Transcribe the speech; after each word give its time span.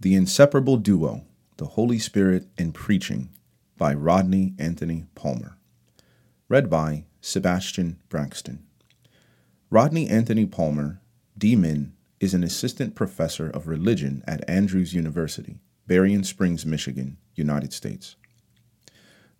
The 0.00 0.14
Inseparable 0.14 0.76
Duo 0.76 1.24
The 1.56 1.66
Holy 1.66 1.98
Spirit 1.98 2.46
and 2.56 2.72
Preaching 2.72 3.30
by 3.76 3.92
Rodney 3.92 4.54
Anthony 4.56 5.06
Palmer. 5.16 5.58
Read 6.48 6.70
by 6.70 7.06
Sebastian 7.20 7.98
Braxton. 8.08 8.64
Rodney 9.70 10.08
Anthony 10.08 10.46
Palmer, 10.46 11.00
D.Min, 11.36 11.94
is 12.20 12.32
an 12.32 12.44
assistant 12.44 12.94
professor 12.94 13.50
of 13.50 13.66
religion 13.66 14.22
at 14.24 14.48
Andrews 14.48 14.94
University, 14.94 15.58
Berrien 15.88 16.22
Springs, 16.22 16.64
Michigan, 16.64 17.16
United 17.34 17.72
States. 17.72 18.14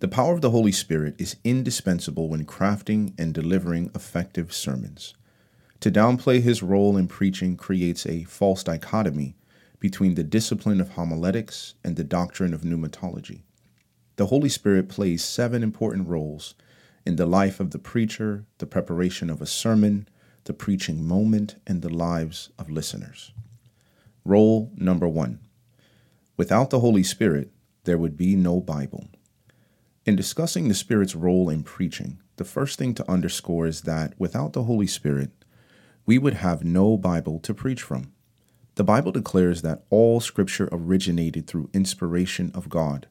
The 0.01 0.09
power 0.09 0.35
of 0.35 0.41
the 0.41 0.51
Holy 0.51 0.73
Spirit 0.73 1.15
is 1.19 1.37
indispensable 1.45 2.29
when 2.29 2.45
crafting 2.45 3.15
and 3.17 3.33
delivering 3.33 3.93
effective 3.95 4.53
sermons. 4.53 5.15
To 5.79 5.93
downplay 5.93 6.43
his 6.43 6.65
role 6.65 6.97
in 6.97 7.07
preaching 7.07 7.57
creates 7.57 8.05
a 8.07 8.25
false 8.25 8.65
dichotomy 8.65 9.37
between 9.81 10.15
the 10.15 10.25
discipline 10.25 10.81
of 10.81 10.91
homiletics 10.91 11.75
and 11.85 11.97
the 11.97 12.05
doctrine 12.05 12.53
of 12.53 12.63
pneumatology. 12.63 13.43
The 14.17 14.27
Holy 14.27 14.49
Spirit 14.49 14.89
plays 14.89 15.25
seven 15.25 15.63
important 15.63 16.09
roles 16.09 16.55
in 17.07 17.17
the 17.17 17.27
life 17.27 17.61
of 17.61 17.71
the 17.71 17.79
preacher, 17.79 18.45
the 18.59 18.67
preparation 18.67 19.31
of 19.31 19.41
a 19.41 19.47
sermon, 19.47 20.09
the 20.45 20.53
preaching 20.53 21.07
moment, 21.07 21.57
and 21.67 21.83
the 21.83 21.89
lives 21.89 22.51
of 22.59 22.71
listeners. 22.71 23.33
Role 24.25 24.73
number 24.77 25.07
one 25.09 25.41
Without 26.37 26.71
the 26.71 26.81
Holy 26.81 27.03
Spirit, 27.03 27.51
there 27.85 27.99
would 27.99 28.17
be 28.17 28.37
no 28.37 28.61
Bible. 28.61 29.09
In 30.05 30.17
discussing 30.17 30.69
the 30.69 30.75
Spirit's 30.75 31.15
role 31.15 31.49
in 31.49 31.63
preaching, 31.63 32.19
the 32.37 32.45
first 32.45 32.79
thing 32.79 32.95
to 32.95 33.11
underscore 33.11 33.67
is 33.67 33.83
that 33.83 34.15
without 34.19 34.53
the 34.53 34.65
Holy 34.65 34.87
Spirit, 34.87 35.31
we 36.07 36.19
would 36.19 36.35
have 36.35 36.65
no 36.65 36.97
Bible 36.97 37.39
to 37.41 37.53
preach 37.53 37.83
from. 37.83 38.13
The 38.79 38.85
Bible 38.85 39.11
declares 39.11 39.63
that 39.63 39.83
all 39.91 40.21
scripture 40.21 40.69
originated 40.71 41.49
through 41.49 41.69
inspiration 41.75 42.53
of 42.55 42.69
God, 42.69 43.09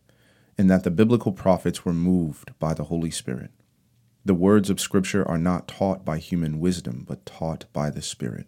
and 0.58 0.70
that 0.70 0.86
the 0.86 0.89
biblical 0.89 1.33
prophets 1.33 1.83
were 1.83 1.92
moved 1.92 2.58
by 2.58 2.73
the 2.73 2.86
Holy 2.86 3.11
Spirit. 3.11 3.52
The 4.23 4.33
words 4.33 4.69
of 4.69 4.80
scripture 4.80 5.27
are 5.27 5.38
not 5.38 5.67
taught 5.67 6.05
by 6.05 6.19
human 6.19 6.61
wisdom, 6.61 7.03
but 7.05 7.25
taught 7.25 7.66
by 7.73 7.89
the 7.89 8.02
Spirit. 8.02 8.47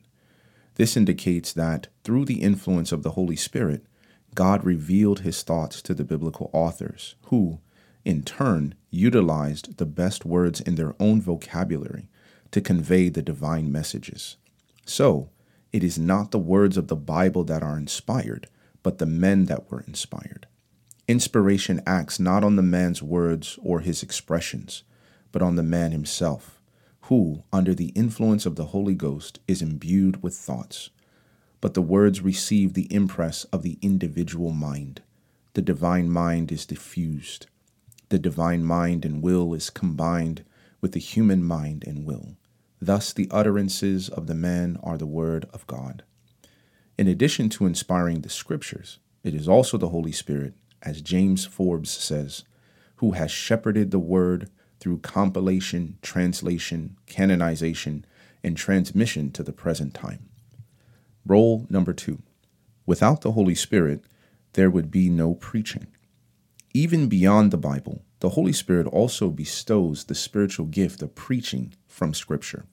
This 0.75 0.95
indicates 0.95 1.52
that 1.52 1.89
through 2.05 2.23
the 2.23 2.41
influence 2.41 2.94
of 2.94 3.03
the 3.03 3.11
Holy 3.11 3.35
Spirit, 3.35 3.85
God 4.33 4.63
revealed 4.63 5.19
his 5.19 5.44
thoughts 5.44 5.81
to 5.81 5.94
the 5.94 6.05
biblical 6.05 6.49
authors, 6.53 7.16
who, 7.23 7.59
in 8.05 8.23
turn, 8.23 8.75
utilized 8.91 9.75
the 9.75 9.85
best 9.85 10.23
words 10.23 10.61
in 10.61 10.75
their 10.75 10.95
own 11.01 11.22
vocabulary 11.22 12.07
to 12.51 12.61
convey 12.61 13.09
the 13.09 13.22
divine 13.22 13.69
messages. 13.69 14.38
So, 14.85 15.31
it 15.72 15.84
is 15.84 16.00
not 16.00 16.31
the 16.31 16.39
words 16.39 16.78
of 16.78 16.88
the 16.88 16.95
Bible 16.95 17.44
that 17.44 17.64
are 17.64 17.78
inspired, 17.78 18.48
but 18.81 18.98
the 18.98 19.06
men 19.06 19.45
that 19.45 19.70
were 19.70 19.81
inspired. 19.81 20.48
Inspiration 21.08 21.81
acts 21.86 22.20
not 22.20 22.44
on 22.44 22.56
the 22.56 22.62
man's 22.62 23.02
words 23.02 23.58
or 23.62 23.80
his 23.80 24.03
expressions, 24.03 24.84
but 25.31 25.42
on 25.42 25.56
the 25.56 25.64
man 25.64 25.92
himself, 25.92 26.62
who, 27.02 27.44
under 27.52 27.73
the 27.73 27.90
influence 27.90 28.45
of 28.45 28.56
the 28.56 28.67
Holy 28.67 28.95
Ghost, 28.95 29.40
is 29.47 29.62
imbued 29.62 30.22
with 30.22 30.36
thoughts. 30.36 30.90
But 31.62 31.73
the 31.73 31.81
words 31.81 32.22
receive 32.22 32.73
the 32.73 32.92
impress 32.94 33.44
of 33.45 33.64
the 33.64 33.78
individual 33.81 34.52
mind. 34.52 35.02
The 35.53 35.62
divine 35.62 36.09
mind 36.09 36.52
is 36.52 36.66
diffused. 36.66 37.47
The 38.09 38.20
divine 38.20 38.64
mind 38.64 39.06
and 39.06 39.22
will 39.22 39.53
is 39.53 39.70
combined 39.70 40.45
with 40.81 40.94
the 40.94 41.00
human 41.00 41.44
mind 41.44 41.84
and 41.86 42.06
will. 42.06 42.38
Thus, 42.81 43.11
the 43.11 43.27
utterances 43.31 44.09
of 44.09 44.27
the 44.27 44.35
man 44.35 44.80
are 44.81 44.97
the 44.97 45.05
word 45.05 45.45
of 45.53 45.67
God. 45.67 46.03
In 46.97 47.08
addition 47.08 47.49
to 47.49 47.66
inspiring 47.66 48.22
the 48.22 48.30
scriptures, 48.30 48.99
it 49.23 49.33
is 49.33 49.47
also 49.47 49.77
the 49.77 49.89
Holy 49.89 50.11
Spirit, 50.11 50.53
as 50.81 51.02
James 51.02 51.45
Forbes 51.45 51.91
says, 51.91 52.44
who 52.97 53.11
has 53.11 53.31
shepherded 53.31 53.91
the 53.91 54.00
word 54.00 54.50
through 54.80 55.00
compilation, 55.00 55.97
translation, 56.02 56.95
canonization, 57.06 58.06
and 58.44 58.56
transmission 58.56 59.31
to 59.31 59.44
the 59.44 59.51
present 59.51 59.94
time. 59.94 60.29
Role 61.25 61.67
number 61.69 61.94
two 61.94 62.22
Without 62.85 63.22
the 63.22 63.34
Holy 63.34 63.56
Spirit, 63.56 64.03
there 64.53 64.69
would 64.69 64.90
be 64.90 65.09
no 65.09 65.35
preaching. 65.35 65.88
Even 66.73 67.07
beyond 67.07 67.51
the 67.51 67.57
Bible, 67.57 68.03
the 68.19 68.30
Holy 68.30 68.53
Spirit 68.53 68.88
also 68.88 69.30
bestows 69.30 70.03
the 70.03 70.16
spiritual 70.16 70.66
gift 70.66 71.02
of 71.02 71.16
preaching 71.16 71.74
from 71.88 72.13
Scripture. 72.13 72.66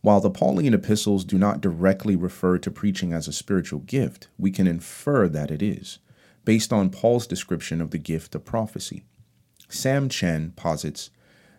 While 0.00 0.20
the 0.20 0.30
Pauline 0.30 0.74
epistles 0.74 1.24
do 1.24 1.38
not 1.38 1.60
directly 1.60 2.16
refer 2.16 2.58
to 2.58 2.70
preaching 2.70 3.12
as 3.12 3.28
a 3.28 3.32
spiritual 3.32 3.80
gift, 3.80 4.28
we 4.36 4.50
can 4.50 4.66
infer 4.66 5.28
that 5.28 5.50
it 5.50 5.62
is, 5.62 5.98
based 6.44 6.72
on 6.72 6.90
Paul's 6.90 7.26
description 7.26 7.80
of 7.80 7.90
the 7.90 7.98
gift 7.98 8.34
of 8.34 8.44
prophecy. 8.44 9.04
Sam 9.68 10.08
Chan 10.08 10.54
posits 10.56 11.10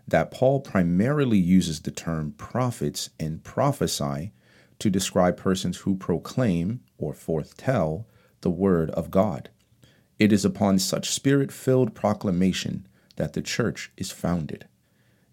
that 0.08 0.32
Paul 0.32 0.60
primarily 0.60 1.38
uses 1.38 1.82
the 1.82 1.92
term 1.92 2.34
prophets 2.34 3.10
and 3.20 3.44
prophesy 3.44 4.34
to 4.80 4.90
describe 4.90 5.38
persons 5.38 5.78
who 5.78 5.96
proclaim 5.96 6.82
or 6.98 7.14
forthtell 7.14 8.06
the 8.42 8.50
word 8.50 8.90
of 8.92 9.10
God. 9.10 9.50
It 10.24 10.32
is 10.32 10.46
upon 10.46 10.80
such 10.80 11.10
spirit 11.10 11.52
filled 11.52 11.96
proclamation 11.96 12.88
that 13.18 13.34
the 13.34 13.42
church 13.42 13.92
is 13.98 14.10
founded. 14.10 14.70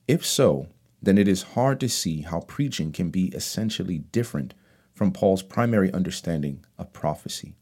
If 0.08 0.26
so, 0.26 0.66
then 1.00 1.16
it 1.16 1.28
is 1.28 1.54
hard 1.54 1.78
to 1.78 1.88
see 1.88 2.22
how 2.22 2.40
preaching 2.40 2.90
can 2.90 3.08
be 3.08 3.26
essentially 3.28 3.98
different 3.98 4.52
from 4.92 5.12
Paul's 5.12 5.44
primary 5.44 5.92
understanding 5.92 6.64
of 6.76 6.92
prophecy. 6.92 7.54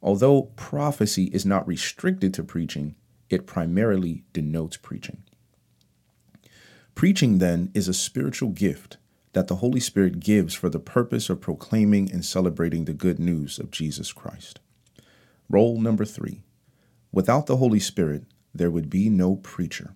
Although 0.00 0.52
prophecy 0.54 1.24
is 1.32 1.44
not 1.44 1.66
restricted 1.66 2.32
to 2.34 2.44
preaching, 2.44 2.94
it 3.28 3.44
primarily 3.44 4.22
denotes 4.32 4.76
preaching. 4.76 5.24
Preaching, 6.94 7.38
then, 7.38 7.72
is 7.74 7.88
a 7.88 7.92
spiritual 7.92 8.50
gift 8.50 8.98
that 9.32 9.48
the 9.48 9.56
Holy 9.56 9.80
Spirit 9.80 10.20
gives 10.20 10.54
for 10.54 10.68
the 10.68 10.78
purpose 10.78 11.28
of 11.28 11.40
proclaiming 11.40 12.08
and 12.12 12.24
celebrating 12.24 12.84
the 12.84 12.94
good 12.94 13.18
news 13.18 13.58
of 13.58 13.72
Jesus 13.72 14.12
Christ. 14.12 14.60
Role 15.48 15.80
number 15.80 16.04
three 16.04 16.44
Without 17.12 17.46
the 17.46 17.58
Holy 17.58 17.78
Spirit, 17.78 18.24
there 18.54 18.70
would 18.70 18.90
be 18.90 19.08
no 19.08 19.36
preacher. 19.36 19.94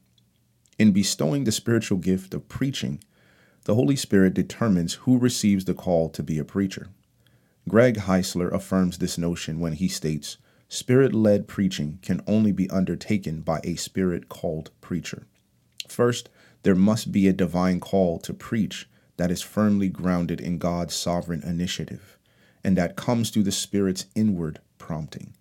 In 0.79 0.93
bestowing 0.93 1.45
the 1.45 1.53
spiritual 1.53 1.99
gift 1.99 2.35
of 2.35 2.49
preaching, 2.49 3.03
the 3.65 3.75
Holy 3.75 3.97
Spirit 3.97 4.35
determines 4.35 4.95
who 4.95 5.19
receives 5.19 5.65
the 5.65 5.75
call 5.75 6.09
to 6.11 6.23
be 6.23 6.39
a 6.39 6.45
preacher. 6.45 6.89
Greg 7.69 7.97
Heisler 7.97 8.53
affirms 8.53 8.99
this 8.99 9.19
notion 9.19 9.59
when 9.59 9.73
he 9.73 9.89
states, 9.89 10.37
Spirit 10.69 11.15
led 11.15 11.49
preaching 11.49 11.99
can 12.03 12.21
only 12.27 12.53
be 12.53 12.71
undertaken 12.71 13.41
by 13.41 13.61
a 13.65 13.77
spirit 13.77 14.29
called 14.29 14.71
preacher. 14.81 15.27
First, 15.89 16.29
there 16.63 16.75
must 16.75 17.13
be 17.13 17.27
a 17.27 17.33
divine 17.33 17.81
call 17.81 18.19
to 18.21 18.35
preach 18.35 18.89
that 19.17 19.31
is 19.31 19.43
firmly 19.43 19.89
grounded 19.89 20.41
in 20.41 20.59
God's 20.59 20.95
sovereign 20.95 21.43
initiative 21.43 22.17
and 22.67 22.77
that 22.77 22.97
comes 22.97 23.31
through 23.31 23.45
the 23.45 23.53
Spirit's 23.53 24.07
inward 24.17 24.59
prompting. 24.77 25.36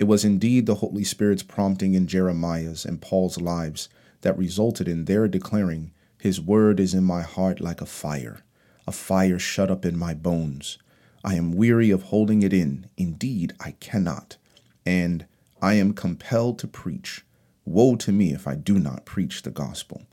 It 0.00 0.06
was 0.06 0.24
indeed 0.24 0.64
the 0.64 0.76
Holy 0.76 1.04
Spirit's 1.04 1.42
prompting 1.42 1.92
in 1.92 2.06
Jeremiah's 2.06 2.86
and 2.86 3.02
Paul's 3.02 3.38
lives 3.38 3.90
that 4.22 4.38
resulted 4.38 4.88
in 4.88 5.04
their 5.04 5.28
declaring, 5.28 5.92
His 6.16 6.40
word 6.40 6.80
is 6.80 6.94
in 6.94 7.04
my 7.04 7.20
heart 7.20 7.60
like 7.60 7.82
a 7.82 7.84
fire, 7.84 8.40
a 8.86 8.92
fire 8.92 9.38
shut 9.38 9.70
up 9.70 9.84
in 9.84 9.98
my 9.98 10.14
bones. 10.14 10.78
I 11.22 11.34
am 11.34 11.52
weary 11.52 11.90
of 11.90 12.04
holding 12.04 12.42
it 12.42 12.54
in. 12.54 12.86
Indeed, 12.96 13.52
I 13.60 13.72
cannot. 13.72 14.38
And 14.86 15.26
I 15.60 15.74
am 15.74 15.92
compelled 15.92 16.58
to 16.60 16.66
preach. 16.66 17.26
Woe 17.66 17.94
to 17.96 18.10
me 18.10 18.32
if 18.32 18.48
I 18.48 18.54
do 18.54 18.78
not 18.78 19.04
preach 19.04 19.42
the 19.42 19.50
gospel. 19.50 20.04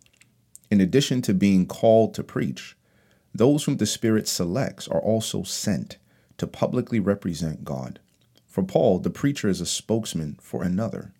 In 0.69 0.81
addition 0.81 1.21
to 1.21 1.33
being 1.33 1.65
called 1.65 2.13
to 2.15 2.25
preach, 2.25 2.75
those 3.33 3.63
whom 3.63 3.77
the 3.77 3.85
Spirit 3.85 4.27
selects 4.27 4.89
are 4.89 4.99
also 4.99 5.43
sent 5.43 5.95
to 6.39 6.45
publicly 6.45 6.99
represent 6.99 7.63
God. 7.63 8.01
For 8.57 8.63
Paul, 8.63 8.97
the 8.97 9.11
preacher 9.11 9.47
is 9.47 9.61
a 9.61 9.67
spokesman 9.67 10.39
for 10.41 10.63
another 10.63 11.13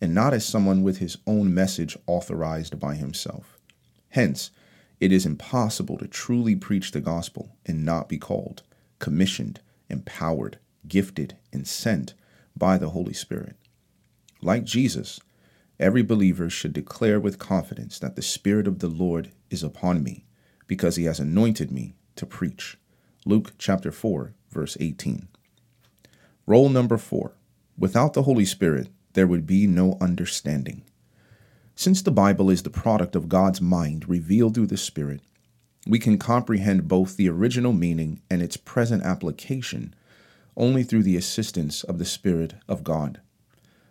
and 0.00 0.14
not 0.14 0.32
as 0.32 0.46
someone 0.46 0.84
with 0.84 0.98
his 0.98 1.18
own 1.26 1.52
message 1.52 1.98
authorized 2.06 2.78
by 2.78 2.94
himself. 2.94 3.58
Hence, 4.10 4.52
it 5.00 5.10
is 5.10 5.26
impossible 5.26 5.98
to 5.98 6.06
truly 6.06 6.54
preach 6.54 6.92
the 6.92 7.00
gospel 7.00 7.56
and 7.66 7.84
not 7.84 8.08
be 8.08 8.16
called, 8.16 8.62
commissioned, 9.00 9.58
empowered, 9.88 10.60
gifted, 10.86 11.36
and 11.52 11.66
sent 11.66 12.14
by 12.56 12.78
the 12.78 12.90
Holy 12.90 13.12
Spirit. 13.12 13.56
Like 14.40 14.62
Jesus, 14.62 15.18
every 15.80 16.02
believer 16.02 16.48
should 16.48 16.72
declare 16.72 17.18
with 17.18 17.40
confidence 17.40 17.98
that 17.98 18.14
the 18.14 18.22
Spirit 18.22 18.68
of 18.68 18.78
the 18.78 18.86
Lord 18.86 19.32
is 19.50 19.64
upon 19.64 20.04
me, 20.04 20.26
because 20.68 20.94
he 20.94 21.06
has 21.06 21.18
anointed 21.18 21.72
me 21.72 21.96
to 22.14 22.24
preach. 22.24 22.78
Luke 23.26 23.54
chapter 23.58 23.90
4, 23.90 24.32
verse 24.48 24.76
18. 24.78 25.26
Role 26.46 26.68
number 26.68 26.98
4. 26.98 27.32
Without 27.78 28.12
the 28.12 28.24
Holy 28.24 28.44
Spirit, 28.44 28.88
there 29.14 29.26
would 29.26 29.46
be 29.46 29.66
no 29.66 29.96
understanding. 29.98 30.82
Since 31.74 32.02
the 32.02 32.10
Bible 32.10 32.50
is 32.50 32.64
the 32.64 32.70
product 32.70 33.16
of 33.16 33.30
God's 33.30 33.62
mind 33.62 34.06
revealed 34.10 34.54
through 34.54 34.66
the 34.66 34.76
Spirit, 34.76 35.22
we 35.86 35.98
can 35.98 36.18
comprehend 36.18 36.86
both 36.86 37.16
the 37.16 37.30
original 37.30 37.72
meaning 37.72 38.20
and 38.28 38.42
its 38.42 38.58
present 38.58 39.02
application 39.04 39.94
only 40.54 40.82
through 40.82 41.02
the 41.02 41.16
assistance 41.16 41.82
of 41.82 41.98
the 41.98 42.04
Spirit 42.04 42.54
of 42.68 42.84
God. 42.84 43.22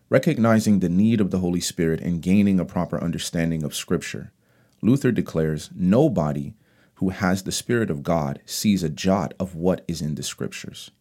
Recognizing 0.09 0.79
the 0.79 0.89
need 0.89 1.19
of 1.19 1.31
the 1.31 1.39
Holy 1.39 1.59
Spirit 1.59 2.01
and 2.01 2.21
gaining 2.21 2.59
a 2.59 2.65
proper 2.65 3.03
understanding 3.03 3.63
of 3.63 3.73
Scripture, 3.73 4.31
Luther 4.79 5.11
declares 5.11 5.71
nobody 5.73 6.53
who 6.95 7.09
has 7.09 7.43
the 7.43 7.51
Spirit 7.51 7.89
of 7.89 8.03
God 8.03 8.41
sees 8.45 8.83
a 8.83 8.89
jot 8.89 9.33
of 9.39 9.55
what 9.55 9.83
is 9.87 10.03
in 10.03 10.13
the 10.13 10.21
Scriptures. 10.21 10.91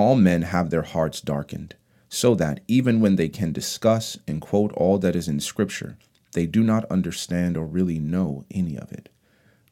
All 0.00 0.16
men 0.16 0.40
have 0.40 0.70
their 0.70 0.80
hearts 0.80 1.20
darkened, 1.20 1.74
so 2.08 2.34
that 2.36 2.60
even 2.66 3.02
when 3.02 3.16
they 3.16 3.28
can 3.28 3.52
discuss 3.52 4.16
and 4.26 4.40
quote 4.40 4.72
all 4.72 4.96
that 4.96 5.14
is 5.14 5.28
in 5.28 5.40
Scripture, 5.40 5.98
they 6.32 6.46
do 6.46 6.62
not 6.62 6.90
understand 6.90 7.54
or 7.54 7.66
really 7.66 7.98
know 7.98 8.46
any 8.50 8.78
of 8.78 8.90
it. 8.92 9.10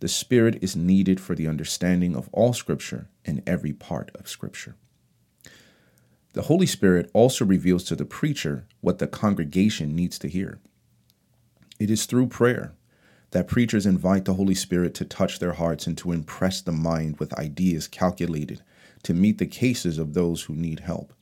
The 0.01 0.09
Spirit 0.09 0.59
is 0.61 0.77
needed 0.77 1.19
for 1.19 1.35
the 1.35 1.49
understanding 1.49 2.15
of 2.15 2.29
all 2.31 2.53
Scripture 2.53 3.09
and 3.25 3.43
every 3.47 3.73
part 3.73 4.11
of 4.17 4.29
Scripture. 4.29 4.77
The 6.35 6.43
Holy 6.43 6.67
Spirit 6.67 7.11
also 7.15 7.47
reveals 7.47 7.85
to 7.85 7.97
the 7.97 8.05
preacher 8.05 8.67
what 8.83 8.99
the 8.99 9.07
congregation 9.07 9.97
needs 9.97 10.19
to 10.19 10.29
hear. 10.29 10.61
It 11.81 11.91
is 11.91 12.05
through 12.05 12.27
prayer 12.27 12.75
that 13.31 13.49
preachers 13.49 13.87
invite 13.87 14.27
the 14.27 14.35
Holy 14.35 14.55
Spirit 14.55 14.93
to 14.97 15.07
touch 15.07 15.39
their 15.39 15.55
hearts 15.55 15.87
and 15.87 15.97
to 15.97 16.13
impress 16.13 16.61
the 16.61 16.71
mind 16.71 17.19
with 17.19 17.33
ideas 17.39 17.89
calculated 17.89 18.61
to 19.09 19.15
meet 19.15 19.39
the 19.39 19.47
cases 19.47 19.97
of 19.97 20.13
those 20.13 20.43
who 20.43 20.55
need 20.55 20.81
help. 20.81 21.15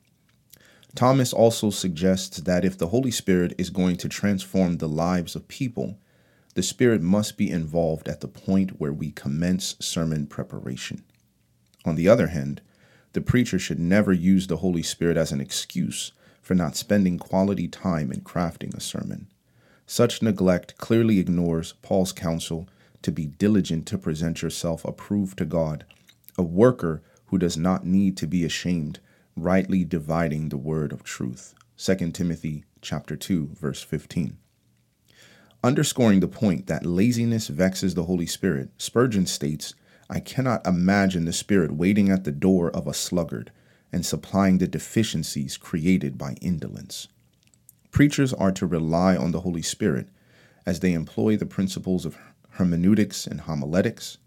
Thomas 0.93 1.31
also 1.31 1.69
suggests 1.69 2.41
that 2.41 2.65
if 2.65 2.77
the 2.77 2.89
Holy 2.89 3.11
Spirit 3.11 3.53
is 3.57 3.69
going 3.69 3.95
to 3.95 4.09
transform 4.09 4.75
the 4.75 4.89
lives 4.89 5.37
of 5.37 5.47
people, 5.47 5.97
the 6.53 6.61
Spirit 6.61 7.01
must 7.01 7.37
be 7.37 7.49
involved 7.49 8.09
at 8.09 8.19
the 8.19 8.27
point 8.27 8.77
where 8.77 8.91
we 8.91 9.11
commence 9.11 9.77
sermon 9.79 10.27
preparation. 10.27 11.05
On 11.85 11.95
the 11.95 12.09
other 12.09 12.27
hand, 12.27 12.59
the 13.13 13.21
preacher 13.21 13.57
should 13.57 13.79
never 13.79 14.11
use 14.11 14.47
the 14.47 14.57
Holy 14.57 14.83
Spirit 14.83 15.15
as 15.15 15.31
an 15.31 15.39
excuse 15.39 16.11
for 16.41 16.55
not 16.55 16.75
spending 16.75 17.17
quality 17.17 17.69
time 17.69 18.11
in 18.11 18.19
crafting 18.19 18.75
a 18.75 18.81
sermon. 18.81 19.27
Such 19.85 20.21
neglect 20.21 20.77
clearly 20.77 21.19
ignores 21.19 21.71
Paul's 21.81 22.11
counsel 22.11 22.67
to 23.01 23.13
be 23.13 23.27
diligent 23.27 23.85
to 23.87 23.97
present 23.97 24.41
yourself 24.41 24.83
approved 24.83 25.37
to 25.37 25.45
God, 25.45 25.85
a 26.37 26.43
worker 26.43 27.01
who 27.27 27.37
does 27.37 27.57
not 27.57 27.85
need 27.85 28.17
to 28.17 28.27
be 28.27 28.43
ashamed, 28.43 28.99
rightly 29.35 29.83
dividing 29.83 30.49
the 30.49 30.57
word 30.57 30.91
of 30.91 31.03
truth. 31.03 31.53
2 31.77 32.11
Timothy 32.11 32.63
chapter 32.81 33.15
2 33.15 33.51
verse 33.53 33.81
15. 33.81 34.37
Underscoring 35.63 36.19
the 36.19 36.27
point 36.27 36.67
that 36.67 36.85
laziness 36.85 37.47
vexes 37.47 37.95
the 37.95 38.05
Holy 38.05 38.25
Spirit, 38.25 38.69
Spurgeon 38.77 39.25
states, 39.25 39.73
I 40.09 40.19
cannot 40.19 40.65
imagine 40.65 41.25
the 41.25 41.33
Spirit 41.33 41.73
waiting 41.73 42.09
at 42.09 42.23
the 42.23 42.31
door 42.31 42.71
of 42.71 42.87
a 42.87 42.93
sluggard 42.93 43.51
and 43.91 44.05
supplying 44.05 44.57
the 44.57 44.67
deficiencies 44.67 45.57
created 45.57 46.17
by 46.17 46.33
indolence. 46.41 47.07
Preachers 47.91 48.33
are 48.33 48.51
to 48.51 48.65
rely 48.65 49.15
on 49.15 49.31
the 49.31 49.41
Holy 49.41 49.61
Spirit 49.61 50.07
as 50.65 50.79
they 50.79 50.93
employ 50.93 51.35
the 51.35 51.45
principles 51.45 52.05
of 52.05 52.17
hermeneutics 52.51 53.25
and 53.27 53.41
homiletics. 53.41 54.17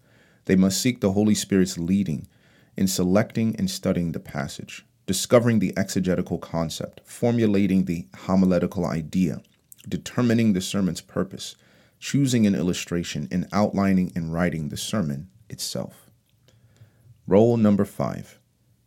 They 0.47 0.57
must 0.57 0.81
seek 0.81 1.01
the 1.01 1.13
Holy 1.13 1.35
Spirit's 1.35 1.79
leading 1.79 2.27
in 2.81 2.89
selecting 2.89 3.55
and 3.57 3.71
studying 3.71 4.13
the 4.13 4.19
passage, 4.19 4.87
discovering 5.05 5.59
the 5.59 5.77
exegetical 5.77 6.39
concept, 6.39 7.03
formulating 7.05 7.85
the 7.85 8.07
homiletical 8.21 8.87
idea, 8.87 9.43
determining 9.87 10.55
the 10.55 10.63
sermon's 10.63 11.03
purpose, 11.03 11.57
choosing 11.99 12.47
an 12.47 12.55
illustration, 12.55 13.29
and 13.31 13.47
outlining 13.53 14.11
and 14.17 14.33
writing 14.33 14.71
the 14.71 14.79
sermon 14.79 15.29
itself. 15.51 16.11
Role 17.27 17.59
number 17.59 17.85
five 17.85 18.39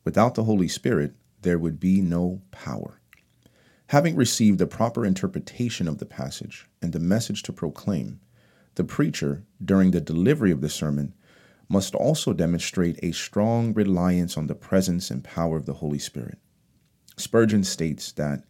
without 0.04 0.34
the 0.34 0.44
Holy 0.44 0.68
Spirit, 0.68 1.14
there 1.44 1.60
would 1.60 1.80
be 1.80 2.02
no 2.02 2.42
power. 2.50 3.00
Having 3.88 4.16
received 4.16 4.58
the 4.58 4.66
proper 4.66 5.06
interpretation 5.06 5.88
of 5.88 6.00
the 6.00 6.06
passage 6.06 6.68
and 6.82 6.94
the 6.94 7.00
message 7.00 7.44
to 7.44 7.54
proclaim, 7.54 8.20
the 8.74 8.84
preacher, 8.84 9.44
during 9.64 9.92
the 9.92 10.02
delivery 10.02 10.52
of 10.52 10.62
the 10.62 10.70
sermon, 10.70 11.14
must 11.74 11.96
also 11.96 12.34
demonstrate 12.34 13.00
a 13.02 13.12
strong 13.12 13.74
reliance 13.74 14.38
on 14.38 14.46
the 14.46 14.54
presence 14.54 15.10
and 15.10 15.24
power 15.24 15.58
of 15.58 15.66
the 15.66 15.74
Holy 15.74 15.98
Spirit. 15.98 16.38
Spurgeon 17.18 17.64
states 17.64 18.12
that 18.12 18.44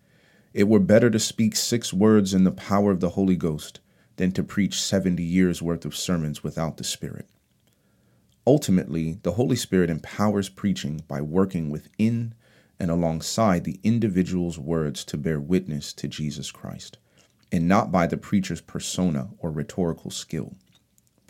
it 0.54 0.68
were 0.68 0.78
better 0.78 1.10
to 1.10 1.20
speak 1.20 1.56
six 1.56 1.94
words 1.94 2.34
in 2.34 2.44
the 2.44 2.52
power 2.52 2.92
of 2.92 3.00
the 3.00 3.12
Holy 3.12 3.38
Ghost 3.38 3.80
than 4.18 4.34
to 4.34 4.44
preach 4.44 4.82
70 4.82 5.24
years' 5.24 5.62
worth 5.62 5.86
of 5.86 5.96
sermons 5.96 6.44
without 6.44 6.76
the 6.76 6.84
Spirit. 6.84 7.30
Ultimately, 8.46 9.20
the 9.24 9.32
Holy 9.32 9.56
Spirit 9.56 9.90
empowers 9.90 10.50
preaching 10.50 11.02
by 11.08 11.22
working 11.22 11.70
within 11.70 12.36
and 12.78 12.92
alongside 12.92 13.64
the 13.64 13.80
individual's 13.84 14.60
words 14.60 15.06
to 15.06 15.18
bear 15.18 15.40
witness 15.40 15.94
to 15.94 16.10
Jesus 16.10 16.52
Christ, 16.52 16.98
and 17.54 17.70
not 17.70 17.90
by 17.90 18.06
the 18.06 18.18
preacher's 18.18 18.60
persona 18.60 19.30
or 19.38 19.50
rhetorical 19.50 20.12
skill. 20.12 20.58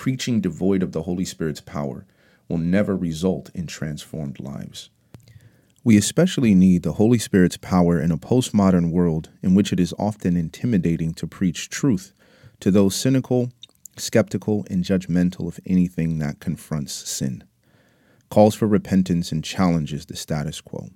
Preaching 0.04 0.42
devoid 0.42 0.84
of 0.84 0.92
the 0.92 1.04
Holy 1.04 1.24
Spirit's 1.24 1.62
power 1.62 2.06
will 2.50 2.58
never 2.58 2.94
result 2.94 3.50
in 3.54 3.68
transformed 3.68 4.38
lives. 4.38 4.90
We 5.82 5.96
especially 5.96 6.54
need 6.54 6.84
the 6.84 7.00
Holy 7.00 7.18
Spirit's 7.18 7.56
power 7.56 8.02
in 8.02 8.12
a 8.12 8.18
postmodern 8.18 8.92
world 8.92 9.30
in 9.42 9.56
which 9.56 9.72
it 9.72 9.80
is 9.80 9.94
often 9.98 10.36
intimidating 10.36 11.14
to 11.14 11.26
preach 11.26 11.70
truth 11.70 12.12
to 12.60 12.70
those 12.70 12.98
cynical, 12.98 13.54
skeptical, 13.96 14.68
and 14.70 14.84
judgmental 14.84 15.48
of 15.48 15.62
anything 15.66 16.20
that 16.20 16.42
confronts 16.42 16.92
sin, 16.92 17.46
calls 18.30 18.56
for 18.56 18.68
repentance, 18.68 19.32
and 19.32 19.42
challenges 19.42 20.08
the 20.08 20.18
status 20.18 20.60
quo. 20.60 20.90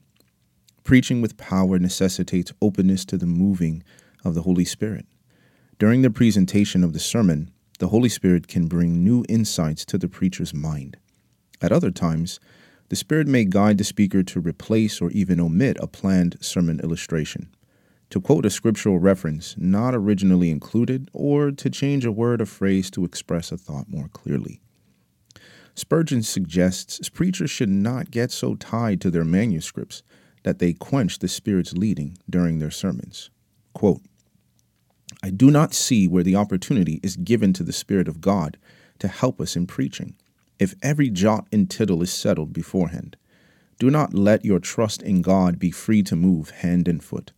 Preaching 0.83 1.21
with 1.21 1.37
power 1.37 1.79
necessitates 1.79 2.51
openness 2.61 3.05
to 3.05 3.17
the 3.17 3.25
moving 3.25 3.83
of 4.25 4.35
the 4.35 4.41
Holy 4.41 4.65
Spirit. 4.65 5.05
During 5.79 6.01
the 6.01 6.09
presentation 6.09 6.83
of 6.83 6.91
the 6.91 6.99
sermon, 6.99 7.51
the 7.79 7.89
Holy 7.89 8.09
Spirit 8.09 8.47
can 8.47 8.67
bring 8.67 9.03
new 9.03 9.23
insights 9.29 9.85
to 9.85 9.97
the 9.97 10.07
preacher's 10.07 10.53
mind. 10.53 10.97
At 11.61 11.71
other 11.71 11.91
times, 11.91 12.39
the 12.89 12.95
Spirit 12.95 13.27
may 13.27 13.45
guide 13.45 13.77
the 13.77 13.83
speaker 13.83 14.23
to 14.23 14.39
replace 14.39 15.01
or 15.01 15.11
even 15.11 15.39
omit 15.39 15.77
a 15.79 15.87
planned 15.87 16.37
sermon 16.39 16.79
illustration, 16.79 17.49
to 18.09 18.21
quote 18.21 18.45
a 18.45 18.49
scriptural 18.49 18.99
reference 18.99 19.55
not 19.57 19.93
originally 19.93 20.49
included, 20.49 21.09
or 21.13 21.51
to 21.51 21.69
change 21.69 22.05
a 22.05 22.11
word 22.11 22.41
or 22.41 22.45
phrase 22.45 22.89
to 22.91 23.03
express 23.03 23.51
a 23.51 23.57
thought 23.57 23.89
more 23.89 24.07
clearly. 24.07 24.61
Spurgeon 25.75 26.23
suggests 26.23 27.07
preachers 27.09 27.51
should 27.51 27.69
not 27.69 28.09
get 28.09 28.31
so 28.31 28.55
tied 28.55 28.99
to 29.01 29.11
their 29.11 29.25
manuscripts 29.25 30.01
that 30.43 30.59
they 30.59 30.73
quench 30.73 31.19
the 31.19 31.27
Spirit's 31.27 31.73
leading 31.73 32.17
during 32.29 32.59
their 32.59 32.71
sermons. 32.71 33.29
Quote, 33.73 34.01
I 35.23 35.29
do 35.29 35.49
not 35.49 35.73
see 35.73 36.07
where 36.07 36.23
the 36.23 36.35
opportunity 36.35 36.99
is 37.01 37.15
given 37.15 37.53
to 37.53 37.63
the 37.63 37.73
Spirit 37.73 38.07
of 38.07 38.21
God 38.21 38.57
to 38.99 39.07
help 39.07 39.39
us 39.39 39.55
in 39.55 39.67
preaching, 39.67 40.15
if 40.59 40.75
every 40.81 41.09
jot 41.09 41.47
and 41.51 41.69
tittle 41.69 42.01
is 42.01 42.11
settled 42.11 42.53
beforehand. 42.53 43.15
Do 43.79 43.89
not 43.89 44.13
let 44.13 44.43
your 44.43 44.59
trust 44.59 45.01
in 45.01 45.21
God 45.21 45.59
be 45.59 45.71
free 45.71 46.01
to 46.03 46.15
move 46.15 46.49
hand 46.49 46.87
and 46.87 47.03
foot. 47.03 47.31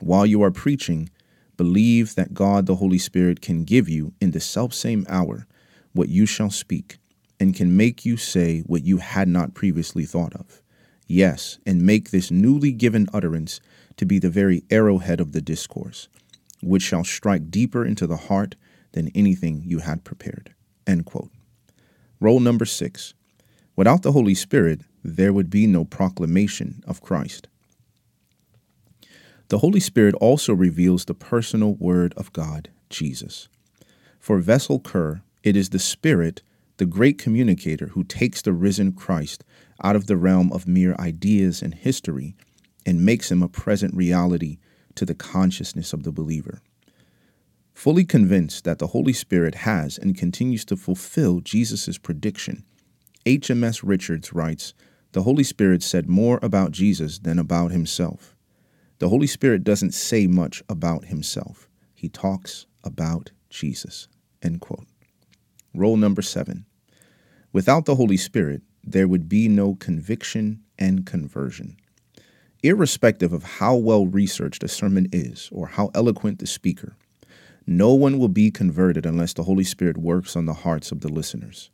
While 0.00 0.26
you 0.26 0.42
are 0.42 0.50
preaching, 0.50 1.08
believe 1.56 2.14
that 2.14 2.34
God 2.34 2.66
the 2.66 2.76
Holy 2.76 2.98
Spirit 2.98 3.40
can 3.40 3.64
give 3.64 3.88
you 3.88 4.12
in 4.20 4.32
the 4.32 4.40
selfsame 4.40 5.06
hour 5.08 5.46
what 5.92 6.08
you 6.08 6.26
shall 6.26 6.50
speak, 6.50 6.98
and 7.40 7.54
can 7.54 7.76
make 7.76 8.04
you 8.04 8.16
say 8.16 8.60
what 8.60 8.84
you 8.84 8.98
had 8.98 9.28
not 9.28 9.54
previously 9.54 10.04
thought 10.04 10.34
of. 10.34 10.62
Yes, 11.06 11.58
and 11.66 11.82
make 11.82 12.10
this 12.10 12.30
newly 12.30 12.72
given 12.72 13.08
utterance 13.12 13.60
to 13.96 14.06
be 14.06 14.18
the 14.18 14.30
very 14.30 14.62
arrowhead 14.70 15.20
of 15.20 15.32
the 15.32 15.42
discourse, 15.42 16.08
which 16.62 16.82
shall 16.82 17.04
strike 17.04 17.50
deeper 17.50 17.84
into 17.84 18.06
the 18.06 18.16
heart 18.16 18.54
than 18.92 19.10
anything 19.14 19.62
you 19.64 19.80
had 19.80 20.04
prepared. 20.04 20.54
End 20.86 21.04
quote. 21.04 21.30
Role 22.20 22.40
number 22.40 22.64
six. 22.64 23.14
Without 23.74 24.02
the 24.02 24.12
Holy 24.12 24.34
Spirit, 24.34 24.82
there 25.02 25.32
would 25.32 25.50
be 25.50 25.66
no 25.66 25.84
proclamation 25.84 26.82
of 26.86 27.00
Christ. 27.00 27.48
The 29.48 29.58
Holy 29.58 29.80
Spirit 29.80 30.14
also 30.14 30.54
reveals 30.54 31.04
the 31.04 31.14
personal 31.14 31.74
Word 31.74 32.14
of 32.16 32.32
God, 32.32 32.70
Jesus. 32.88 33.48
For 34.18 34.38
Vessel 34.38 34.78
Kerr, 34.78 35.22
it 35.42 35.56
is 35.56 35.70
the 35.70 35.78
Spirit, 35.78 36.42
the 36.76 36.86
great 36.86 37.18
communicator, 37.18 37.88
who 37.88 38.04
takes 38.04 38.40
the 38.40 38.52
risen 38.52 38.92
Christ 38.92 39.44
out 39.82 39.96
of 39.96 40.06
the 40.06 40.16
realm 40.16 40.52
of 40.52 40.68
mere 40.68 40.94
ideas 40.98 41.60
and 41.60 41.74
history 41.74 42.34
and 42.86 43.04
makes 43.04 43.30
him 43.30 43.42
a 43.42 43.48
present 43.48 43.94
reality 43.94 44.58
to 44.96 45.04
the 45.04 45.14
consciousness 45.14 45.92
of 45.92 46.02
the 46.02 46.12
believer. 46.12 46.60
Fully 47.74 48.04
convinced 48.04 48.64
that 48.64 48.78
the 48.78 48.88
Holy 48.88 49.12
Spirit 49.12 49.56
has 49.56 49.98
and 49.98 50.16
continues 50.16 50.64
to 50.66 50.76
fulfill 50.76 51.40
Jesus' 51.40 51.98
prediction, 51.98 52.64
HMS 53.24 53.82
Richards 53.84 54.32
writes 54.32 54.74
The 55.12 55.22
Holy 55.22 55.44
Spirit 55.44 55.82
said 55.82 56.08
more 56.08 56.38
about 56.42 56.72
Jesus 56.72 57.18
than 57.18 57.38
about 57.38 57.70
himself. 57.70 58.36
The 58.98 59.08
Holy 59.08 59.26
Spirit 59.26 59.64
doesn't 59.64 59.94
say 59.94 60.26
much 60.26 60.62
about 60.68 61.06
himself, 61.06 61.68
he 61.94 62.08
talks 62.08 62.66
about 62.84 63.30
Jesus. 63.48 64.08
End 64.42 64.60
quote. 64.60 64.86
Role 65.74 65.96
number 65.96 66.22
seven. 66.22 66.66
Without 67.52 67.84
the 67.84 67.94
Holy 67.94 68.16
Spirit, 68.16 68.62
there 68.82 69.06
would 69.06 69.28
be 69.28 69.48
no 69.48 69.74
conviction 69.74 70.62
and 70.78 71.06
conversion. 71.06 71.76
Irrespective 72.64 73.32
of 73.32 73.42
how 73.42 73.74
well 73.74 74.06
researched 74.06 74.62
a 74.62 74.68
sermon 74.68 75.08
is 75.12 75.48
or 75.50 75.66
how 75.66 75.90
eloquent 75.96 76.38
the 76.38 76.46
speaker, 76.46 76.96
no 77.66 77.92
one 77.92 78.20
will 78.20 78.28
be 78.28 78.52
converted 78.52 79.04
unless 79.04 79.32
the 79.32 79.42
Holy 79.42 79.64
Spirit 79.64 79.98
works 79.98 80.36
on 80.36 80.46
the 80.46 80.54
hearts 80.54 80.92
of 80.92 81.00
the 81.00 81.12
listeners. 81.12 81.70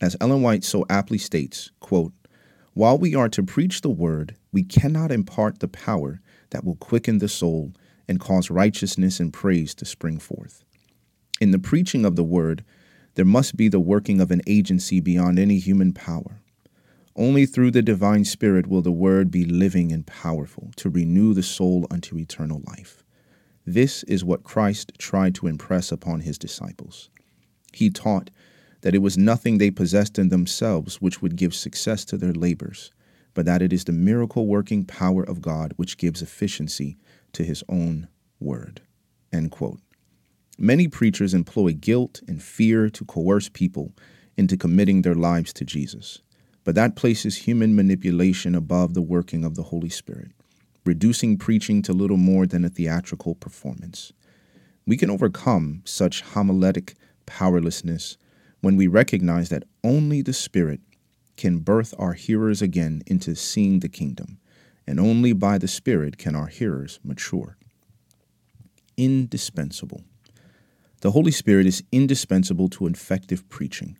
As 0.00 0.16
Ellen 0.22 0.40
White 0.40 0.64
so 0.64 0.86
aptly 0.88 1.18
states, 1.18 1.70
quote, 1.80 2.14
While 2.72 2.96
we 2.96 3.14
are 3.14 3.28
to 3.28 3.42
preach 3.42 3.82
the 3.82 3.90
word, 3.90 4.36
we 4.50 4.62
cannot 4.62 5.12
impart 5.12 5.60
the 5.60 5.68
power 5.68 6.20
that 6.50 6.64
will 6.64 6.76
quicken 6.76 7.18
the 7.18 7.28
soul 7.28 7.72
and 8.08 8.18
cause 8.18 8.50
righteousness 8.50 9.20
and 9.20 9.30
praise 9.30 9.74
to 9.74 9.84
spring 9.84 10.18
forth. 10.18 10.64
In 11.38 11.50
the 11.50 11.58
preaching 11.58 12.06
of 12.06 12.16
the 12.16 12.24
word, 12.24 12.64
there 13.14 13.24
must 13.26 13.56
be 13.56 13.68
the 13.68 13.80
working 13.80 14.22
of 14.22 14.30
an 14.30 14.40
agency 14.46 15.00
beyond 15.00 15.38
any 15.38 15.58
human 15.58 15.92
power. 15.92 16.40
Only 17.16 17.46
through 17.46 17.70
the 17.70 17.82
divine 17.82 18.24
Spirit 18.24 18.66
will 18.66 18.82
the 18.82 18.90
word 18.90 19.30
be 19.30 19.44
living 19.44 19.92
and 19.92 20.04
powerful 20.04 20.72
to 20.76 20.90
renew 20.90 21.32
the 21.32 21.44
soul 21.44 21.86
unto 21.90 22.18
eternal 22.18 22.62
life. 22.66 23.04
This 23.64 24.02
is 24.04 24.24
what 24.24 24.42
Christ 24.42 24.92
tried 24.98 25.34
to 25.36 25.46
impress 25.46 25.92
upon 25.92 26.20
his 26.20 26.38
disciples. 26.38 27.10
He 27.72 27.88
taught 27.88 28.30
that 28.80 28.94
it 28.94 28.98
was 28.98 29.16
nothing 29.16 29.58
they 29.58 29.70
possessed 29.70 30.18
in 30.18 30.28
themselves 30.28 31.00
which 31.00 31.22
would 31.22 31.36
give 31.36 31.54
success 31.54 32.04
to 32.06 32.16
their 32.16 32.32
labors, 32.32 32.92
but 33.32 33.46
that 33.46 33.62
it 33.62 33.72
is 33.72 33.84
the 33.84 33.92
miracle 33.92 34.46
working 34.46 34.84
power 34.84 35.22
of 35.22 35.40
God 35.40 35.72
which 35.76 35.96
gives 35.96 36.20
efficiency 36.20 36.98
to 37.32 37.44
his 37.44 37.62
own 37.68 38.08
word. 38.40 38.82
Many 40.58 40.88
preachers 40.88 41.32
employ 41.32 41.72
guilt 41.72 42.22
and 42.28 42.42
fear 42.42 42.90
to 42.90 43.04
coerce 43.04 43.48
people 43.48 43.92
into 44.36 44.56
committing 44.56 45.02
their 45.02 45.14
lives 45.14 45.52
to 45.54 45.64
Jesus, 45.64 46.20
but 46.64 46.74
that 46.74 46.96
places 46.96 47.36
human 47.36 47.76
manipulation 47.76 48.54
above 48.54 48.94
the 48.94 49.02
working 49.02 49.44
of 49.44 49.54
the 49.54 49.64
Holy 49.64 49.90
Spirit, 49.90 50.32
reducing 50.84 51.36
preaching 51.36 51.82
to 51.82 51.92
little 51.92 52.16
more 52.16 52.46
than 52.46 52.64
a 52.64 52.70
theatrical 52.70 53.34
performance. 53.34 54.12
We 54.86 54.96
can 54.96 55.10
overcome 55.10 55.82
such 55.84 56.22
homiletic 56.22 56.94
powerlessness 57.26 58.16
when 58.60 58.76
we 58.76 58.86
recognize 58.86 59.50
that 59.50 59.64
only 59.82 60.22
the 60.22 60.32
Spirit 60.32 60.80
can 61.36 61.58
birth 61.58 61.94
our 61.98 62.14
hearers 62.14 62.62
again 62.62 63.02
into 63.06 63.34
seeing 63.34 63.80
the 63.80 63.88
kingdom, 63.88 64.38
and 64.86 64.98
only 65.00 65.32
by 65.32 65.58
the 65.58 65.68
Spirit 65.68 66.16
can 66.16 66.34
our 66.34 66.46
hearers 66.46 66.98
mature. 67.02 67.56
Indispensable. 68.96 70.02
The 71.00 71.10
Holy 71.10 71.32
Spirit 71.32 71.66
is 71.66 71.82
indispensable 71.92 72.68
to 72.70 72.86
effective 72.86 73.46
preaching. 73.50 73.98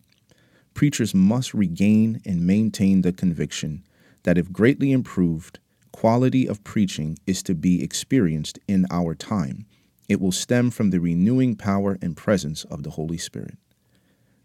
Preachers 0.75 1.15
must 1.15 1.53
regain 1.53 2.21
and 2.25 2.45
maintain 2.45 3.01
the 3.01 3.13
conviction 3.13 3.85
that 4.23 4.37
if 4.37 4.51
greatly 4.51 4.91
improved, 4.91 5.59
quality 5.93 6.45
of 6.47 6.65
preaching 6.65 7.17
is 7.25 7.41
to 7.43 7.55
be 7.55 7.81
experienced 7.81 8.59
in 8.67 8.85
our 8.91 9.15
time, 9.15 9.65
it 10.09 10.19
will 10.19 10.33
stem 10.33 10.69
from 10.69 10.89
the 10.89 10.99
renewing 10.99 11.55
power 11.55 11.97
and 12.01 12.17
presence 12.17 12.65
of 12.65 12.83
the 12.83 12.89
Holy 12.89 13.17
Spirit. 13.17 13.57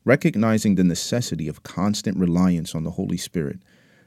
Recognizing 0.04 0.76
the 0.76 0.84
necessity 0.84 1.49
of 1.49 1.64
constant 1.64 2.16
reliance 2.16 2.76
on 2.76 2.84
the 2.84 2.92
Holy 2.92 3.16
Spirit 3.16 3.58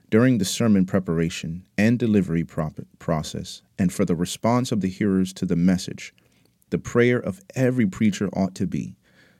during 0.10 0.38
the 0.38 0.46
sermon 0.46 0.86
preparation 0.86 1.65
and 1.77 2.00
delivery 2.00 2.46
process, 2.46 3.62
and 3.77 3.92
for 3.92 4.06
the 4.06 4.15
response 4.15 4.72
of 4.72 4.80
the 4.80 4.88
hearers 4.88 5.34
to 5.34 5.46
the 5.46 5.58
message, 5.58 6.13
the 6.70 6.77
prayer 6.77 7.20
of 7.20 7.42
every 7.53 7.86
preacher 7.86 8.30
ought 8.30 8.56
to 8.56 8.65
be 8.65 8.96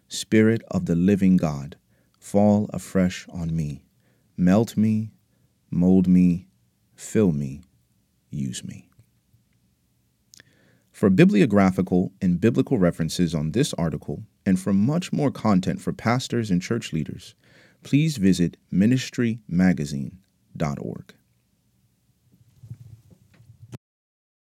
Spirit 0.10 0.62
of 0.70 0.86
the 0.86 0.96
living 0.96 1.38
God, 1.38 1.78
fall 2.24 2.70
afresh 2.72 3.28
on 3.34 3.54
me, 3.54 3.84
melt 4.38 4.78
me, 4.78 5.12
mold 5.70 6.08
me, 6.08 6.48
fill 6.96 7.34
me, 7.34 7.60
use 8.32 8.64
me. 8.64 8.88
For 10.94 11.10
bibliographical 11.10 12.14
and 12.22 12.40
biblical 12.40 12.78
references 12.78 13.36
on 13.36 13.52
this 13.52 13.74
article, 13.74 14.24
and 14.46 14.58
for 14.58 14.72
much 14.72 15.12
more 15.12 15.32
content 15.32 15.82
for 15.82 15.92
pastors 15.92 16.50
and 16.50 16.62
church 16.62 16.94
leaders, 16.94 17.36
please 17.84 18.16
visit 18.16 18.56
ministrymagazine.org. 18.72 21.14